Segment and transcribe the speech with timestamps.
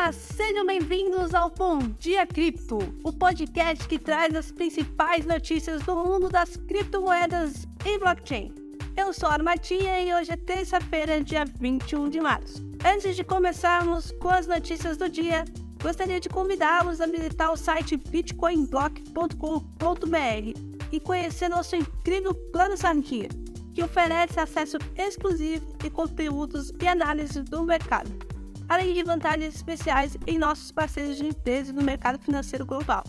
[0.00, 5.94] Olá, sejam bem-vindos ao Bom Dia Cripto, o podcast que traz as principais notícias do
[5.94, 8.50] mundo das criptomoedas e blockchain.
[8.96, 12.66] Eu sou a Armatinha e hoje é terça-feira, dia 21 de março.
[12.82, 15.44] Antes de começarmos com as notícias do dia,
[15.82, 23.28] gostaria de convidá-los a visitar o site bitcoinblock.com.br e conhecer nosso incrível plano Sardinha,
[23.74, 28.29] que oferece acesso exclusivo e conteúdos e análises do mercado
[28.70, 33.02] além de vantagens especiais em nossos parceiros de empresas no mercado financeiro global.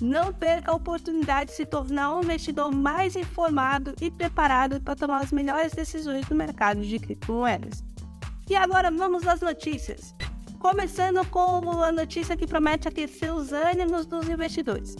[0.00, 5.22] Não perca a oportunidade de se tornar um investidor mais informado e preparado para tomar
[5.22, 7.84] as melhores decisões no mercado de criptomoedas.
[8.48, 10.14] E agora vamos às notícias.
[10.58, 14.96] Começando com a notícia que promete aquecer os ânimos dos investidores.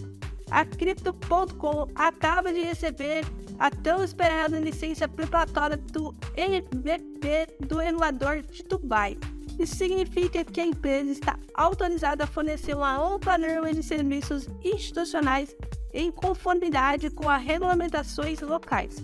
[0.50, 3.24] A Crypto.com acaba de receber
[3.58, 9.16] a tão esperada licença preparatória do MVP do regulador de Dubai,
[9.58, 15.54] isso significa que a empresa está autorizada a fornecer uma ampla gama de serviços institucionais
[15.92, 18.96] em conformidade com as regulamentações locais.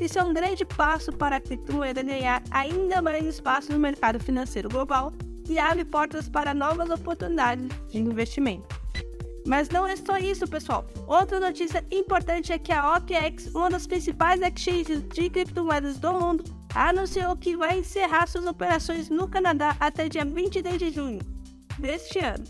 [0.00, 4.68] Isso é um grande passo para a criptomoeda ganhar ainda mais espaço no mercado financeiro
[4.68, 5.12] global
[5.48, 8.79] e abre portas para novas oportunidades de investimento.
[9.46, 10.86] Mas não é só isso, pessoal.
[11.06, 16.44] Outra notícia importante é que a OKEx, uma das principais exchanges de criptomoedas do mundo,
[16.74, 21.20] anunciou que vai encerrar suas operações no Canadá até dia 23 de junho
[21.78, 22.44] deste ano.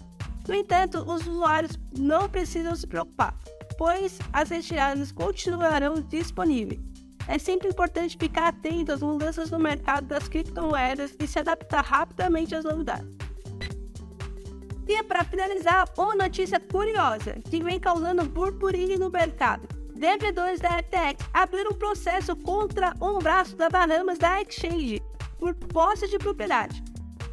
[0.49, 3.37] No entanto, os usuários não precisam se preocupar,
[3.79, 6.81] pois as retiradas continuarão disponíveis.
[7.29, 12.55] É sempre importante ficar atento às mudanças no mercado das criptomoedas e se adaptar rapidamente
[12.55, 13.20] às novidades.
[14.93, 21.29] E para finalizar, uma notícia curiosa que vem causando burburinho no mercado devedores da FTX
[21.33, 25.01] abriram um processo contra um braço da Bahamas da Exchange
[25.39, 26.83] por posse de propriedade.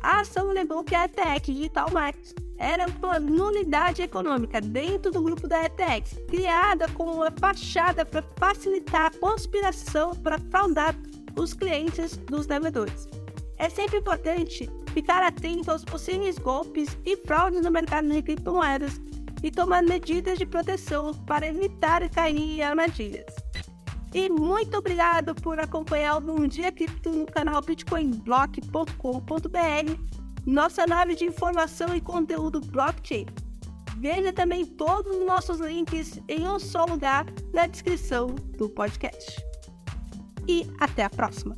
[0.03, 5.47] A ação alegou que a FTX Digital Markets era uma nulidade econômica dentro do grupo
[5.47, 10.96] da FTX, criada como uma fachada para facilitar a conspiração para fraudar
[11.35, 13.07] os clientes dos devedores.
[13.57, 19.00] É sempre importante ficar atento aos possíveis golpes e fraudes no mercado de criptomoedas
[19.44, 23.28] e tomar medidas de proteção para evitar cair em armadilhas.
[24.12, 30.02] E muito obrigado por acompanhar o Bom Dia Cripto no canal bitcoinblock.com.br,
[30.47, 33.28] nossa nave de informação e conteúdo blockchain.
[33.97, 39.46] Veja também todos os nossos links em um só lugar na descrição do podcast.
[40.47, 41.56] E até a próxima!